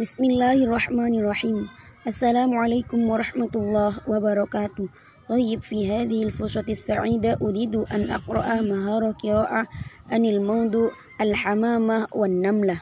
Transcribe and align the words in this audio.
بسم 0.00 0.24
الله 0.24 0.64
الرحمن 0.64 1.12
الرحيم 1.20 1.68
السلام 2.06 2.56
عليكم 2.56 3.00
ورحمة 3.10 3.52
الله 3.54 3.92
وبركاته 4.08 4.88
طيب 5.28 5.60
في 5.62 5.92
هذه 5.92 6.24
الفرصة 6.24 6.64
السعيدة 6.68 7.36
أريد 7.42 7.74
أن 7.76 8.10
أقرأ 8.10 8.60
مهارة 8.64 9.12
قراءة 9.12 9.66
عن 10.10 10.24
الموضوع 10.24 10.90
الحمامة 11.20 12.06
والنملة 12.16 12.80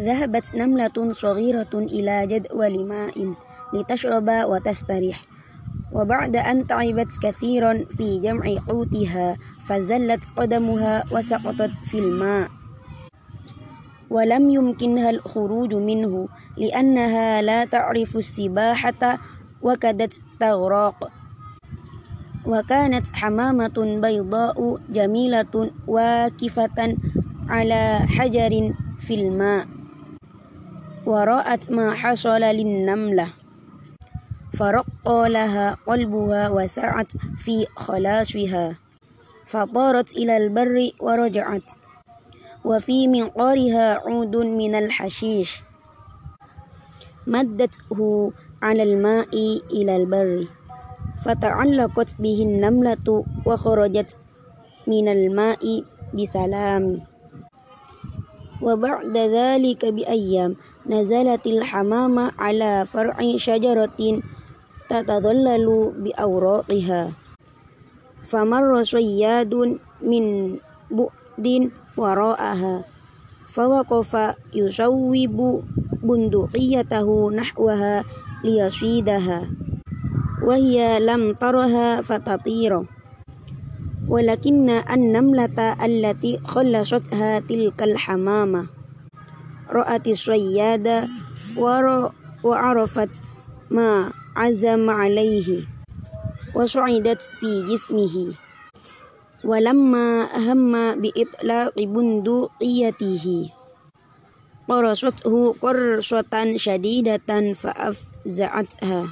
ذهبت 0.00 0.54
نملة 0.54 1.12
صغيرة 1.12 1.74
إلى 1.74 2.26
جدول 2.26 2.84
ماء 2.88 3.34
لتشرب 3.74 4.28
وتستريح 4.28 5.24
وبعد 5.92 6.36
أن 6.36 6.66
تعبت 6.66 7.12
كثيرا 7.22 7.84
في 7.84 8.20
جمع 8.24 8.44
قوتها 8.68 9.36
فزلت 9.68 10.24
قدمها 10.36 11.04
وسقطت 11.12 11.72
في 11.84 11.98
الماء 11.98 12.59
ولم 14.10 14.50
يمكنها 14.50 15.10
الخروج 15.10 15.74
منه 15.74 16.28
لأنها 16.56 17.42
لا 17.42 17.64
تعرف 17.64 18.16
السباحة 18.16 19.18
وكدت 19.62 20.20
تغرق 20.40 21.10
وكانت 22.46 23.06
حمامة 23.12 24.00
بيضاء 24.02 24.78
جميلة 24.90 25.70
واقفة 25.86 26.96
على 27.48 27.98
حجر 28.08 28.74
في 28.98 29.14
الماء 29.14 29.66
ورأت 31.06 31.70
ما 31.70 31.94
حصل 31.94 32.40
للنملة. 32.40 33.28
فرق 34.58 35.08
لها 35.08 35.76
قلبها 35.86 36.48
وسعت 36.48 37.12
في 37.38 37.66
خلاصها. 37.76 38.76
فطارت 39.46 40.12
إلى 40.12 40.36
البر 40.36 40.90
ورجعت. 41.00 41.72
وفي 42.64 43.08
منقارها 43.08 43.94
عود 44.06 44.36
من 44.36 44.74
الحشيش. 44.74 45.62
مدته 47.26 48.32
على 48.62 48.82
الماء 48.82 49.34
إلى 49.72 49.96
البر 49.96 50.46
فتعلقت 51.24 52.10
به 52.18 52.42
النملة 52.42 53.24
وخرجت 53.46 54.16
من 54.86 55.08
الماء 55.08 55.84
بسلام. 56.14 57.00
وبعد 58.62 59.16
ذلك 59.16 59.84
بأيام 59.84 60.56
نزلت 60.86 61.46
الحمامة 61.46 62.32
على 62.38 62.86
فرع 62.92 63.16
شجرة 63.36 64.20
تتظلل 64.90 65.66
بأوراقها 65.96 67.12
فمر 68.24 68.82
صياد 68.84 69.78
من 70.02 70.56
بعد 70.90 71.70
وراءها 72.00 72.84
فوقف 73.48 74.16
يصوب 74.54 75.64
بندقيته 76.02 77.30
نحوها 77.30 78.04
ليصيدها 78.44 79.40
وهي 80.42 81.00
لم 81.00 81.32
ترها 81.32 82.02
فتطير. 82.02 82.82
ولكن 84.08 84.70
النملة 84.70 85.76
التي 85.84 86.38
خلصتها 86.44 87.40
تلك 87.40 87.82
الحمامة 87.82 88.66
رأت 89.70 90.06
الصياد 90.08 91.04
وعرفت 92.44 93.10
ما 93.70 94.10
عزم 94.36 94.90
عليه 94.90 95.64
وصعدت 96.54 97.22
في 97.22 97.64
جسمه. 97.68 98.34
ولما 99.44 100.28
أهم 100.36 100.72
بإطلاق 101.00 101.74
بندقيته. 101.76 103.50
قرصته 104.68 105.54
قرصة 105.62 106.34
شديدة 106.56 107.52
فأفزعتها. 107.54 109.02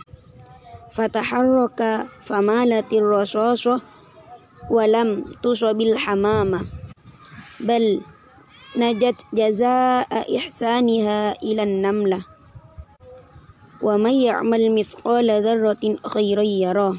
فتحرك 0.93 1.81
فمالت 2.21 2.93
الرصاصة 2.93 3.81
ولم 4.71 5.25
تصب 5.43 5.81
الحمامة 5.81 6.61
بل 7.61 8.01
نجت 8.77 9.21
جزاء 9.35 10.37
إحسانها 10.37 11.43
إلى 11.43 11.63
النملة. 11.63 12.21
ومن 13.83 14.13
يعمل 14.13 14.75
مثقال 14.75 15.31
ذرة 15.43 15.97
خيرا 16.07 16.43
يراه. 16.43 16.97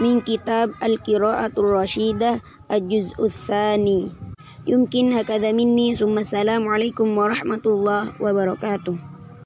من 0.00 0.20
كتاب 0.20 0.74
القراءة 0.82 1.52
الرشيدة 1.58 2.40
الجزء 2.72 3.24
الثاني 3.24 4.08
يمكن 4.66 5.12
هكذا 5.12 5.52
مني 5.52 5.94
ثم 5.94 6.18
السلام 6.18 6.68
عليكم 6.68 7.18
ورحمة 7.18 7.64
الله 7.66 8.12
وبركاته 8.20 9.13